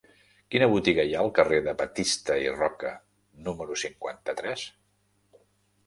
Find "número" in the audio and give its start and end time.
3.49-3.81